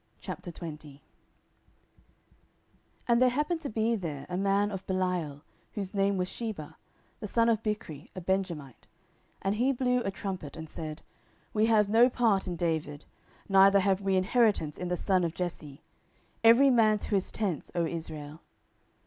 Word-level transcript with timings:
10:020:001 0.23 0.99
And 3.07 3.21
there 3.21 3.29
happened 3.29 3.61
to 3.61 3.69
be 3.69 3.95
there 3.95 4.25
a 4.29 4.35
man 4.35 4.71
of 4.71 4.83
Belial, 4.87 5.43
whose 5.73 5.93
name 5.93 6.17
was 6.17 6.27
Sheba, 6.27 6.75
the 7.19 7.27
son 7.27 7.47
of 7.49 7.61
Bichri, 7.61 8.09
a 8.15 8.19
Benjamite: 8.21 8.87
and 9.43 9.53
he 9.53 9.71
blew 9.71 9.99
a 10.01 10.09
trumpet, 10.09 10.57
and 10.57 10.67
said, 10.67 11.03
We 11.53 11.67
have 11.67 11.87
no 11.87 12.09
part 12.09 12.47
in 12.47 12.55
David, 12.55 13.05
neither 13.47 13.79
have 13.81 14.01
we 14.01 14.15
inheritance 14.17 14.79
in 14.79 14.87
the 14.87 14.95
son 14.97 15.23
of 15.23 15.35
Jesse: 15.35 15.83
every 16.43 16.71
man 16.71 16.97
to 16.97 17.09
his 17.11 17.31
tents, 17.31 17.71
O 17.75 17.85
Israel. 17.85 18.39